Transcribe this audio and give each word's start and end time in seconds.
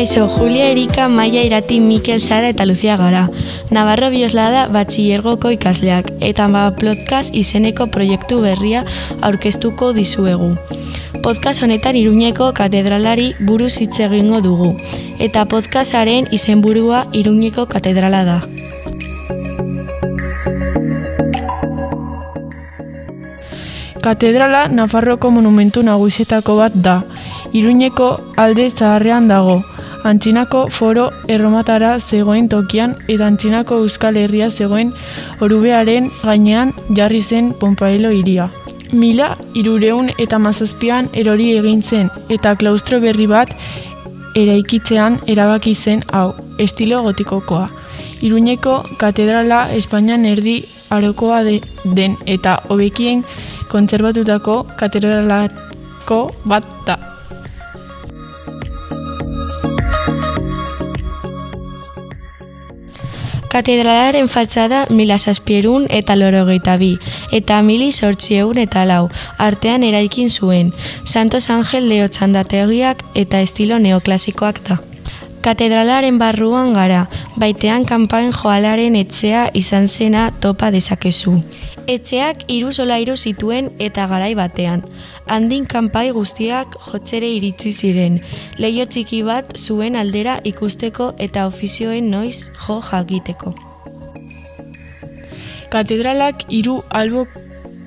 Kaixo, 0.00 0.28
Julia 0.28 0.70
Erika, 0.70 1.10
Maia 1.10 1.42
Irati, 1.44 1.78
Mikel 1.78 2.22
Sara 2.22 2.48
eta 2.48 2.64
Lucia 2.64 2.96
gara. 2.96 3.28
Navarro 3.68 4.08
Bioslada 4.08 4.62
batxillergoko 4.72 5.50
ikasleak 5.52 6.08
eta 6.24 6.46
ba 6.48 6.62
podcast 6.72 7.34
izeneko 7.36 7.84
proiektu 7.92 8.40
berria 8.40 8.86
aurkeztuko 9.20 9.92
dizuegu. 9.92 10.56
Podcast 11.20 11.60
honetan 11.60 12.00
Iruñeko 12.00 12.48
katedralari 12.56 13.34
buruz 13.44 13.76
hitz 13.76 14.00
egingo 14.00 14.40
dugu 14.40 14.70
eta 15.18 15.44
podcastaren 15.44 16.32
izenburua 16.32 17.04
Iruñeko 17.12 17.66
katedrala 17.68 18.24
da. 18.24 18.38
Katedrala 24.00 24.68
Nafarroko 24.68 25.28
monumentu 25.28 25.82
nagusietako 25.82 26.56
bat 26.56 26.72
da. 26.72 27.02
Iruñeko 27.52 28.08
alde 28.40 28.70
zaharrean 28.70 29.28
dago. 29.28 29.60
Antzinako 30.04 30.64
foro 30.72 31.10
erromatara 31.28 31.98
zegoen 32.00 32.48
tokian 32.48 32.94
eta 33.06 33.26
antzinako 33.26 33.82
euskal 33.84 34.16
herria 34.16 34.48
zegoen 34.50 34.94
orubearen 35.44 36.08
gainean 36.22 36.72
jarri 36.96 37.20
zen 37.20 37.52
Pompaelo 37.60 38.10
iria. 38.10 38.48
Mila 38.92 39.36
irureun 39.54 40.08
eta 40.18 40.38
mazazpian 40.38 41.10
erori 41.12 41.50
egin 41.58 41.82
zen 41.82 42.08
eta 42.28 42.54
klaustro 42.56 43.00
berri 43.00 43.26
bat 43.26 43.52
eraikitzean 44.36 45.20
erabaki 45.26 45.74
zen 45.74 46.02
hau, 46.12 46.32
estilo 46.58 47.02
gotikokoa. 47.02 47.68
Iruñeko 48.22 48.82
katedrala 48.98 49.62
Espainian 49.76 50.24
erdi 50.24 50.62
arokoa 50.90 51.42
de, 51.44 51.60
den 51.84 52.16
eta 52.26 52.56
hobekien 52.68 53.24
kontserbatutako 53.68 54.64
katedralako 54.80 56.20
bat 56.44 56.66
da. 56.86 57.09
Katedralaren 63.50 64.28
faltzada 64.28 64.84
mila 64.90 65.16
saspierun 65.18 65.88
eta 65.90 66.14
lorogeita 66.14 66.76
bi, 66.78 66.92
eta 67.34 67.58
mili 67.66 67.90
sortzieun 67.90 68.60
eta 68.62 68.84
lau, 68.86 69.08
artean 69.38 69.82
eraikin 69.82 70.30
zuen, 70.30 70.70
Santos 71.04 71.50
Angel 71.50 71.88
Leo 71.90 72.06
txandategiak 72.06 73.02
eta 73.24 73.42
estilo 73.42 73.82
neoklasikoak 73.82 74.62
da. 74.68 74.78
Katedralaren 75.40 76.18
barruan 76.20 76.74
gara, 76.76 77.06
baitean 77.40 77.86
kanpain 77.88 78.28
joalaren 78.28 78.96
etxea 78.98 79.46
izan 79.56 79.86
zena 79.88 80.26
topa 80.44 80.68
dezakezu. 80.74 81.38
Etxeak 81.88 82.42
hiru 82.52 82.72
solairu 82.76 83.14
zituen 83.16 83.70
eta 83.80 84.04
garai 84.10 84.34
batean. 84.36 84.82
Handin 85.32 85.64
kanpai 85.64 86.10
guztiak 86.12 86.76
jotzere 86.90 87.30
iritsi 87.38 87.72
ziren. 87.72 88.20
Leio 88.58 88.84
txiki 88.84 89.22
bat 89.24 89.56
zuen 89.56 89.96
aldera 89.96 90.36
ikusteko 90.44 91.14
eta 91.18 91.46
ofizioen 91.48 92.12
noiz 92.12 92.44
jo 92.66 92.80
jakiteko. 92.90 93.54
Katedralak 95.72 96.44
hiru 96.50 96.82
albo 96.90 97.24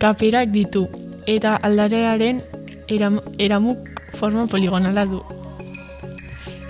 kaperak 0.00 0.48
ditu 0.56 0.86
eta 1.28 1.58
aldarearen 1.62 2.40
eram, 2.88 3.20
eramuk 3.38 3.92
forma 4.16 4.46
poligonala 4.46 5.04
du. 5.04 5.22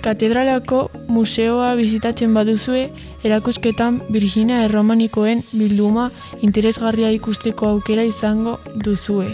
Katedralako 0.03 0.89
museoa 1.07 1.69
bizitatzen 1.79 2.33
baduzue, 2.35 2.89
erakusketan 3.23 4.01
Virginia 4.11 4.57
Erromanikoen 4.65 5.39
bilduma 5.55 6.09
interesgarria 6.43 7.11
ikusteko 7.15 7.69
aukera 7.69 8.03
izango 8.03 8.57
duzue. 8.87 9.29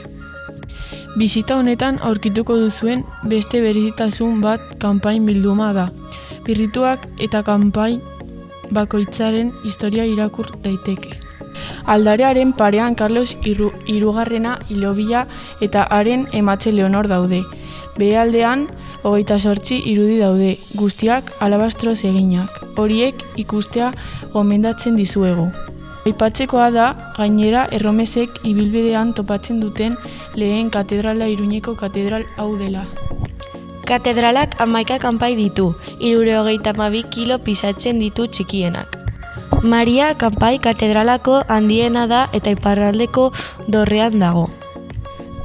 Bizita 1.18 1.58
honetan 1.58 1.98
aurkituko 2.06 2.60
duzuen 2.62 3.02
beste 3.32 3.64
berezitasun 3.64 4.44
bat 4.46 4.62
kanpain 4.84 5.26
bilduma 5.26 5.72
da. 5.74 5.88
Birrituak 6.46 7.08
eta 7.18 7.42
kanpain 7.48 7.98
bakoitzaren 8.70 9.50
historia 9.66 10.06
irakur 10.06 10.52
daiteke. 10.62 11.18
Aldarearen 11.90 12.54
parean 12.54 12.94
Carlos 12.94 13.34
Iru, 13.44 13.72
Irugarrena 13.88 14.60
Ilobila 14.70 15.26
eta 15.66 15.88
haren 15.90 16.28
ematze 16.32 16.72
Leonor 16.72 17.10
daude. 17.10 17.42
Behaldean, 17.98 18.68
hogeita 19.04 19.40
sortzi 19.40 19.80
irudi 19.92 20.20
daude, 20.20 20.58
guztiak 20.76 21.32
alabastroz 21.40 22.04
eginak. 22.04 22.52
Horiek 22.80 23.24
ikustea 23.38 23.92
gomendatzen 24.34 24.96
dizuegu. 25.00 25.50
Aipatzekoa 26.08 26.70
da, 26.72 26.86
gainera 27.18 27.66
erromesek 27.76 28.40
ibilbidean 28.48 29.14
topatzen 29.14 29.60
duten 29.60 29.98
lehen 30.36 30.70
katedrala 30.72 31.28
iruñeko 31.28 31.76
katedral 31.76 32.24
hau 32.38 32.56
dela. 32.58 32.86
Katedralak 33.90 34.56
amaika 34.62 35.00
kanpai 35.02 35.36
ditu, 35.36 35.74
irure 36.00 36.38
hogeita 36.38 36.74
mabi 36.78 37.04
kilo 37.10 37.40
pisatzen 37.42 38.00
ditu 38.00 38.28
txikienak. 38.28 38.96
Maria 39.64 40.14
kanpai 40.16 40.56
katedralako 40.64 41.42
handiena 41.50 42.08
da 42.08 42.28
eta 42.34 42.54
iparraldeko 42.56 43.32
dorrean 43.68 44.20
dago. 44.20 44.48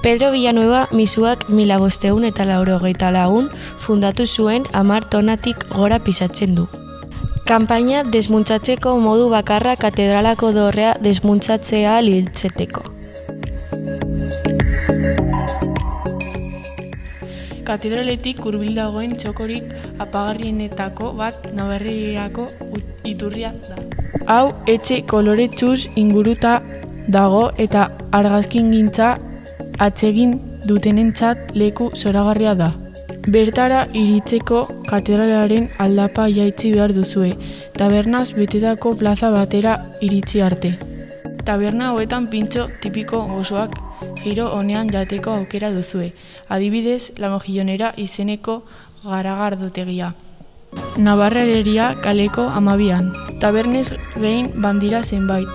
Pedro 0.04 0.32
Villanueva 0.32 0.86
misuak 0.92 1.46
mila 1.48 1.78
bosteun 1.80 2.26
eta 2.28 2.44
lauro 2.44 2.74
geita 2.82 3.08
laun 3.08 3.46
fundatu 3.80 4.26
zuen 4.26 4.66
amar 4.80 5.06
tonatik 5.08 5.64
gora 5.70 5.98
pisatzen 5.98 6.52
du. 6.58 6.66
Kampaina 7.48 8.02
desmuntzatzeko 8.16 8.92
modu 9.00 9.30
bakarra 9.32 9.72
katedralako 9.80 10.52
dorrea 10.58 10.92
desmuntzatzea 11.00 11.96
liltzeteko. 12.04 12.84
Katedraletik 17.64 18.44
hurbil 18.44 18.76
dagoen 18.76 19.16
txokorik 19.16 19.72
apagarrienetako 19.98 21.14
bat 21.16 21.52
nabarriako 21.56 22.50
iturria 23.08 23.56
da. 23.70 23.80
Hau 24.28 24.48
etxe 24.68 25.00
koloretsuz 25.08 25.86
inguruta 25.96 26.58
dago 27.08 27.46
eta 27.56 27.94
argazkin 28.12 28.68
gintza 28.76 29.14
atsegin 29.78 30.40
dutenentzat 30.66 31.54
leku 31.54 31.90
zoragarria 31.94 32.54
da. 32.54 32.72
Bertara 33.26 33.86
iritzeko 33.92 34.66
katedralaren 34.88 35.70
aldapa 35.78 36.26
jaitzi 36.28 36.72
behar 36.74 36.92
duzue, 36.92 37.32
tabernaz 37.78 38.32
betetako 38.36 38.94
plaza 39.00 39.30
batera 39.30 39.78
iritzi 40.00 40.42
arte. 40.42 40.74
Taberna 41.44 41.92
hoetan 41.92 42.28
pintxo 42.32 42.68
tipiko 42.82 43.22
gozoak 43.28 43.78
giro 44.22 44.50
honean 44.56 44.90
jateko 44.92 45.38
aukera 45.38 45.70
duzue, 45.72 46.12
adibidez 46.48 47.12
la 47.18 47.30
mojillonera 47.32 47.92
izeneko 47.96 48.62
garagardotegia. 49.04 50.14
Navarrereria 50.98 51.94
kaleko 52.02 52.48
amabian, 52.60 53.12
tabernez 53.40 53.92
behin 54.16 54.50
bandira 54.56 55.02
zenbait, 55.02 55.48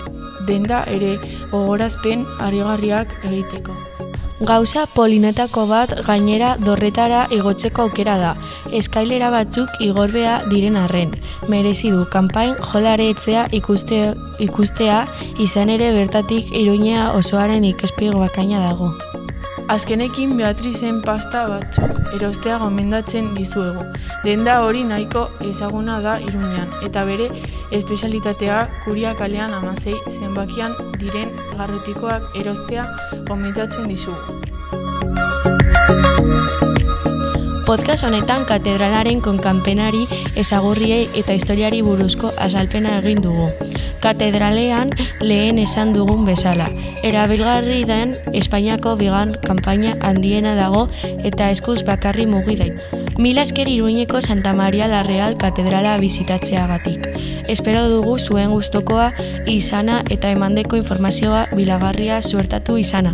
denda 0.48 0.84
ere 0.88 1.18
ogorazpen 1.52 2.26
arigarriak 2.40 3.14
egiteko. 3.24 3.78
Gauza 4.40 4.86
polinetako 4.88 5.66
bat 5.68 5.92
gainera 6.08 6.54
dorretara 6.64 7.26
igotzeko 7.36 7.84
aukera 7.90 8.16
da. 8.22 8.30
Eskailera 8.80 9.34
batzuk 9.34 9.74
igorbea 9.84 10.38
diren 10.48 10.80
arren. 10.80 11.12
Merezi 11.52 11.92
du 11.92 12.06
kanpain 12.14 12.56
jolare 12.72 13.10
etzea 13.12 13.50
ikuste, 13.52 14.02
ikustea 14.40 15.04
izan 15.44 15.76
ere 15.76 15.92
bertatik 15.92 16.56
iruñea 16.56 17.12
osoaren 17.20 17.68
ikespiego 17.74 18.24
bakaina 18.24 18.64
dago. 18.64 18.94
Azkenekin 19.70 20.32
Beatrizen 20.38 20.96
pasta 21.06 21.44
batzuk 21.52 22.14
erostea 22.18 22.56
gomendatzen 22.58 23.28
dizuegu. 23.36 23.84
Denda 24.24 24.56
hori 24.66 24.82
nahiko 24.92 25.28
ezaguna 25.46 26.00
da 26.02 26.16
iruñan, 26.26 26.74
eta 26.88 27.06
bere 27.06 27.30
espezialitatea 27.70 28.58
kuria 28.88 29.14
kalean 29.20 29.54
amazei 29.60 29.94
zenbakian 30.10 30.74
diren 30.98 31.30
garrotikoak 31.54 32.42
erostea 32.42 32.88
gomendatzen 33.30 33.94
dizugu. 33.94 34.40
Podcast 37.70 38.02
honetan 38.02 38.48
katedralaren 38.50 39.20
konkanpenari 39.22 40.08
ezagurriei 40.42 41.04
eta 41.20 41.36
historiari 41.38 41.84
buruzko 41.86 42.32
azalpena 42.42 42.96
egin 42.98 43.20
dugu. 43.22 43.46
Katedralean 44.02 44.90
lehen 45.22 45.60
esan 45.62 45.92
dugun 45.94 46.24
bezala. 46.26 46.66
Erabilgarri 47.06 47.84
den 47.86 48.16
Espainiako 48.34 48.96
bigan 48.98 49.36
kanpaina 49.46 49.92
handiena 50.02 50.56
dago 50.58 50.88
eta 51.30 51.52
eskuz 51.54 51.84
bakarri 51.86 52.26
mugi 52.26 52.58
dait. 52.58 52.88
Mila 53.22 53.46
esker 53.46 53.70
iruñeko 53.70 54.24
Santa 54.26 54.56
Maria 54.58 54.88
la 54.88 55.04
Real 55.04 55.38
katedrala 55.38 56.00
bizitatzeagatik. 56.02 57.06
Espero 57.48 57.86
dugu 57.94 58.18
zuen 58.18 58.50
gustokoa 58.50 59.12
izana 59.46 60.02
eta 60.10 60.34
emandeko 60.34 60.82
informazioa 60.82 61.46
bilagarria 61.54 62.24
suertatu 62.24 62.82
izana. 62.82 63.14